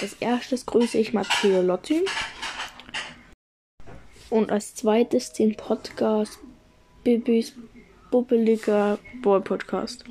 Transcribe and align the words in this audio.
Als 0.00 0.14
erstes 0.20 0.66
grüße 0.66 0.98
ich 0.98 1.12
Matteo 1.12 1.62
Lotti. 1.62 2.04
Und 4.30 4.50
als 4.50 4.74
zweites 4.74 5.32
den 5.32 5.56
Podcast 5.56 6.38
Bibis 7.04 7.54
Bubbeliger 8.10 8.98
Boy 9.22 9.40
Podcast. 9.40 10.04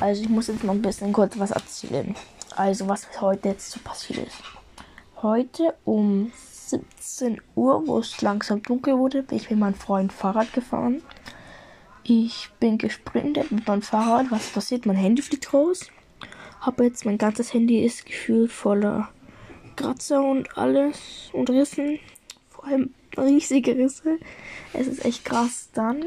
Also 0.00 0.22
ich 0.22 0.28
muss 0.28 0.46
jetzt 0.46 0.62
noch 0.64 0.74
ein 0.74 0.82
bisschen 0.82 1.12
kurz 1.12 1.38
was 1.38 1.50
erzählen. 1.50 2.14
Also 2.54 2.88
was 2.88 3.20
heute 3.20 3.50
jetzt 3.50 3.70
so 3.70 3.80
passiert 3.80 4.28
ist. 4.28 4.42
Heute 5.22 5.74
um 5.84 6.32
17 6.36 7.40
Uhr, 7.56 7.86
wo 7.86 7.98
es 7.98 8.20
langsam 8.22 8.62
dunkel 8.62 8.98
wurde, 8.98 9.22
bin 9.22 9.38
ich 9.38 9.50
mit 9.50 9.58
meinem 9.58 9.74
Freund 9.74 10.12
Fahrrad 10.12 10.52
gefahren. 10.52 11.02
Ich 12.04 12.50
bin 12.60 12.78
gesprintet 12.78 13.50
mit 13.50 13.66
meinem 13.66 13.82
Fahrrad. 13.82 14.30
Was 14.30 14.50
passiert? 14.50 14.86
Mein 14.86 14.96
Handy 14.96 15.22
fliegt 15.22 15.52
raus. 15.52 15.88
Habe 16.64 16.84
jetzt 16.84 17.04
mein 17.04 17.18
ganzes 17.18 17.52
Handy 17.52 17.84
ist 17.84 18.06
gefühlt 18.06 18.50
voller 18.50 19.10
Kratzer 19.76 20.24
und 20.24 20.56
alles 20.56 21.28
und 21.34 21.50
Rissen. 21.50 21.98
Vor 22.48 22.64
allem 22.64 22.94
riesige 23.18 23.76
Risse. 23.76 24.18
Es 24.72 24.86
ist 24.86 25.04
echt 25.04 25.26
krass. 25.26 25.68
Dann 25.74 26.06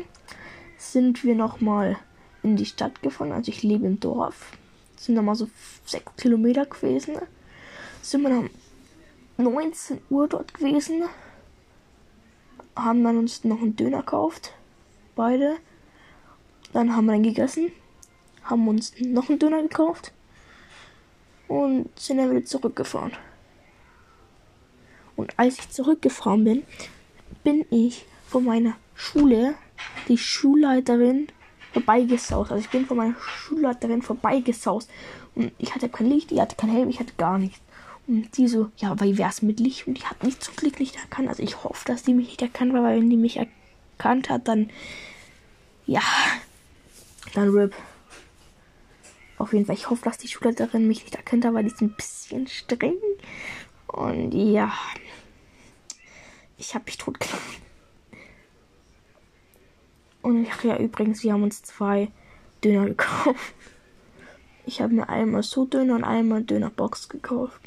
sind 0.75 1.23
wir 1.23 1.35
nochmal 1.35 1.97
in 2.41 2.55
die 2.55 2.65
Stadt 2.65 3.03
gefahren. 3.03 3.33
Also 3.33 3.51
ich 3.51 3.61
lebe 3.61 3.85
im 3.85 3.99
Dorf. 3.99 4.53
Sind 4.95 5.13
nochmal 5.13 5.35
so 5.35 5.47
sechs 5.85 6.11
Kilometer 6.17 6.65
gewesen. 6.65 7.19
Sind 8.01 8.23
wir 8.23 8.29
dann 8.29 8.49
19 9.37 9.99
Uhr 10.09 10.27
dort 10.27 10.55
gewesen. 10.55 11.03
Haben 12.75 13.03
dann 13.03 13.19
uns 13.19 13.43
noch 13.43 13.61
einen 13.61 13.75
Döner 13.75 13.99
gekauft. 13.99 14.53
Beide. 15.15 15.57
Dann 16.73 16.95
haben 16.95 17.05
wir 17.05 17.11
dann 17.11 17.21
gegessen. 17.21 17.71
Haben 18.43 18.67
uns 18.67 18.93
noch 18.99 19.29
einen 19.29 19.37
Döner 19.37 19.61
gekauft. 19.61 20.13
Und 21.47 21.89
sind 21.97 22.17
dann 22.17 22.31
wieder 22.31 22.45
zurückgefahren. 22.45 23.13
Und 25.15 25.33
als 25.37 25.59
ich 25.59 25.69
zurückgefahren 25.69 26.43
bin, 26.43 26.63
bin 27.43 27.65
ich 27.71 28.05
von 28.27 28.45
meiner 28.45 28.75
Schule, 28.93 29.55
die 30.07 30.17
Schulleiterin, 30.17 31.27
vorbeigesaust. 31.73 32.51
Also 32.51 32.63
ich 32.63 32.69
bin 32.69 32.85
von 32.85 32.97
meiner 32.97 33.15
Schulleiterin 33.19 34.01
vorbeigesaust. 34.01 34.89
Und 35.35 35.51
ich 35.57 35.73
hatte 35.73 35.89
kein 35.89 36.07
Licht, 36.09 36.31
ich 36.31 36.39
hatte 36.39 36.55
kein 36.55 36.69
Helm, 36.69 36.89
ich 36.89 36.99
hatte 36.99 37.13
gar 37.17 37.37
nichts. 37.37 37.59
Und 38.07 38.37
die 38.37 38.47
so, 38.47 38.71
ja, 38.77 38.99
weil 38.99 39.17
wär's 39.17 39.41
mit 39.41 39.59
Licht? 39.59 39.87
Und 39.87 39.97
die 39.97 40.05
hat 40.05 40.23
mich 40.23 40.39
zum 40.39 40.55
Glück 40.55 40.79
nicht 40.79 40.95
erkannt. 40.95 41.27
Also 41.29 41.43
ich 41.43 41.63
hoffe, 41.63 41.85
dass 41.85 42.03
die 42.03 42.13
mich 42.13 42.27
nicht 42.27 42.41
erkannt 42.41 42.73
hat, 42.73 42.83
weil 42.83 42.99
wenn 42.99 43.09
die 43.09 43.17
mich 43.17 43.37
erkannt 43.37 44.29
hat, 44.29 44.47
dann, 44.47 44.69
ja, 45.85 46.01
dann 47.33 47.49
RIP. 47.49 47.73
Auf 49.37 49.53
jeden 49.53 49.65
Fall, 49.65 49.75
ich 49.75 49.89
hoffe, 49.89 50.03
dass 50.03 50.17
die 50.17 50.27
Schulleiterin 50.27 50.87
mich 50.87 51.03
nicht 51.03 51.15
erkannt 51.15 51.45
hat, 51.45 51.53
weil 51.53 51.63
die 51.63 51.71
ist 51.71 51.81
ein 51.81 51.95
bisschen 51.95 52.47
streng. 52.47 52.97
Und 53.87 54.31
ja, 54.31 54.71
ich 56.57 56.73
habe 56.73 56.85
mich 56.85 56.97
totgelacht. 56.97 57.61
Und 60.23 60.47
ja, 60.63 60.77
übrigens, 60.77 61.23
wir 61.23 61.33
haben 61.33 61.43
uns 61.43 61.61
zwei 61.61 62.11
Döner 62.63 62.87
gekauft. 62.87 63.53
Ich 64.65 64.81
habe 64.81 64.93
mir 64.93 65.07
einmal 65.07 65.43
so 65.43 65.65
Döner 65.65 65.95
und 65.95 66.03
einmal 66.03 66.43
Dönerbox 66.43 67.07
gekauft. 67.07 67.61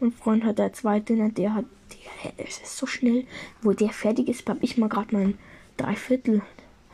Mein 0.00 0.12
Freund 0.12 0.44
hat 0.44 0.58
der 0.58 0.72
zweite 0.72 1.14
Döner, 1.14 1.28
der 1.28 1.54
hat, 1.54 1.66
der, 1.92 2.46
es 2.46 2.58
ist 2.58 2.76
so 2.78 2.86
schnell. 2.86 3.26
Wo 3.60 3.72
der 3.72 3.90
fertig 3.90 4.28
ist, 4.28 4.48
habe 4.48 4.60
ich 4.62 4.78
mal 4.78 4.88
gerade 4.88 5.14
mein 5.14 5.38
Dreiviertel, 5.76 6.40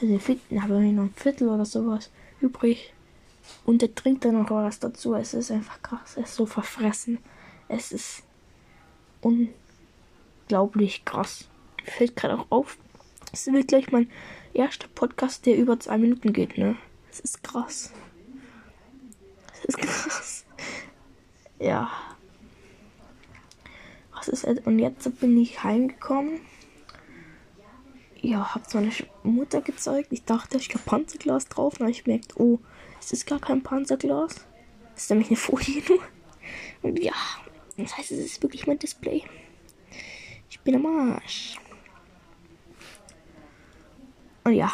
also 0.01 0.12
ein 0.12 0.20
Viertel, 0.20 0.62
habe 0.62 0.85
ich 0.85 0.92
noch 0.92 1.05
ein 1.05 1.14
Viertel 1.14 1.48
oder 1.48 1.64
sowas 1.64 2.11
übrig. 2.41 2.92
Und 3.65 3.83
der 3.83 3.95
trinkt 3.95 4.25
dann 4.25 4.41
noch 4.41 4.51
was 4.51 4.79
dazu. 4.79 5.15
Es 5.15 5.34
ist 5.34 5.51
einfach 5.51 5.81
krass. 5.83 6.17
Es 6.17 6.31
ist 6.31 6.34
so 6.34 6.47
verfressen. 6.47 7.19
Es 7.69 7.92
ist 7.92 8.23
unglaublich 9.20 11.05
krass. 11.05 11.48
Fällt 11.84 12.17
gerade 12.17 12.39
auch 12.39 12.47
auf. 12.51 12.79
Es 13.33 13.47
wird 13.47 13.69
gleich 13.69 13.92
mein 13.92 14.11
erster 14.52 14.89
Podcast, 14.89 15.47
der 15.47 15.57
über 15.57 15.79
zwei 15.79 15.98
Minuten 15.98 16.33
geht, 16.33 16.58
ne? 16.58 16.77
Es 17.11 17.20
ist 17.20 17.42
krass. 17.42 17.92
Es 19.53 19.64
ist 19.64 19.79
krass. 19.79 20.45
Ja. 21.58 21.91
Was 24.14 24.29
ist 24.29 24.45
jetzt? 24.45 24.67
Und 24.67 24.79
jetzt 24.79 25.20
bin 25.20 25.39
ich 25.41 25.63
heimgekommen. 25.63 26.41
Ja, 28.23 28.55
hab's 28.55 28.74
meiner 28.74 28.92
Mutter 29.23 29.63
gezeigt. 29.63 30.08
Ich 30.13 30.24
dachte, 30.24 30.58
ich 30.58 30.69
habe 30.70 30.80
Panzerglas 30.85 31.47
drauf. 31.47 31.74
Und 31.74 31.80
habe 31.80 31.91
ich 31.91 32.05
gemerkt, 32.05 32.36
oh, 32.36 32.58
es 33.00 33.12
ist 33.12 33.27
gar 33.27 33.40
kein 33.40 33.62
Panzerglas. 33.62 34.46
Es 34.94 35.05
ist 35.05 35.11
nämlich 35.11 35.28
eine 35.28 35.36
Folie 35.36 35.83
nur. 35.88 36.00
Und 36.83 37.02
ja, 37.02 37.14
das 37.77 37.96
heißt, 37.96 38.12
es 38.12 38.18
ist 38.18 38.42
wirklich 38.42 38.66
mein 38.66 38.78
Display. 38.78 39.24
Ich 40.48 40.61
bin 40.61 40.77
am 40.77 40.86
Arsch. 40.86 41.58
Und 44.44 44.52
ja, 44.52 44.72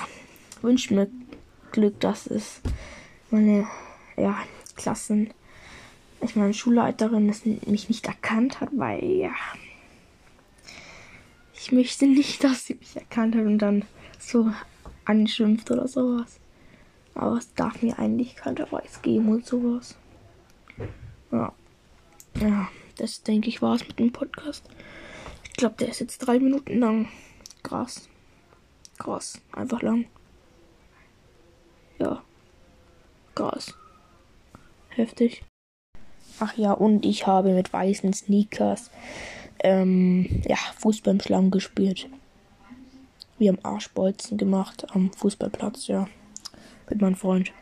wünsche 0.63 0.95
mir 0.95 1.11
Glück, 1.73 2.01
dass 2.01 2.27
es 2.27 2.61
meine 3.31 3.67
ja, 4.17 4.39
Klassen, 4.77 5.33
ich 6.21 6.37
meine 6.37 6.55
Schulleiterin 6.55 7.29
es 7.29 7.45
mich 7.45 7.89
nicht 7.89 8.07
erkannt 8.07 8.61
hat, 8.61 8.71
weil 8.73 9.05
ja, 9.05 9.35
ich 11.55 11.73
möchte 11.73 12.07
nicht, 12.07 12.43
dass 12.45 12.67
sie 12.67 12.75
mich 12.75 12.97
erkannt 12.97 13.35
hat 13.35 13.45
und 13.45 13.59
dann 13.59 13.85
so 14.19 14.51
anschimpft 15.05 15.71
oder 15.71 15.87
sowas. 15.89 16.41
Aber 17.17 17.39
es 17.39 17.53
darf 17.55 17.83
mir 17.83 17.99
eigentlich 17.99 18.37
keiner 18.37 18.71
Weiß 18.71 19.01
geben 19.03 19.29
und 19.31 19.47
sowas. 19.47 19.97
Ja. 21.33 21.53
Ja, 22.41 22.69
das 22.97 23.23
denke 23.23 23.49
ich 23.49 23.63
war 23.63 23.75
es 23.75 23.89
mit 23.89 23.99
dem 23.99 24.13
Podcast. 24.13 24.69
Ich 25.45 25.55
glaube, 25.55 25.77
der 25.79 25.89
ist 25.89 26.01
jetzt 26.01 26.19
drei 26.19 26.39
Minuten 26.39 26.79
lang. 26.79 27.09
Krass. 27.63 28.09
Krass. 28.99 29.41
Einfach 29.53 29.81
lang. 29.81 30.05
Ja. 31.99 32.23
Krass. 33.35 33.75
Heftig. 34.91 35.43
Ach 36.39 36.55
ja, 36.59 36.73
und 36.73 37.07
ich 37.07 37.27
habe 37.27 37.55
mit 37.55 37.73
weißen 37.73 38.13
Sneakers 38.13 38.91
ähm, 39.61 40.43
ja, 40.47 40.57
Fußball 40.79 41.15
im 41.15 41.21
Schlamm 41.21 41.51
gespielt. 41.51 42.11
Wir 43.39 43.53
haben 43.53 43.65
Arschbolzen 43.65 44.37
gemacht 44.37 44.87
am 44.91 45.11
Fußballplatz, 45.13 45.87
ja. 45.87 46.09
Mit 46.89 47.01
meinem 47.01 47.17
Freund. 47.17 47.53